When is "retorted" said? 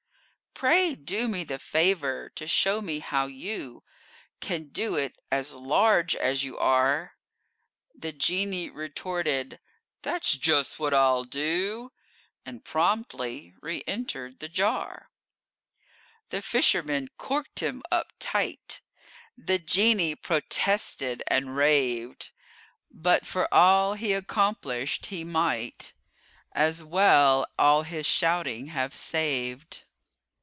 8.69-9.59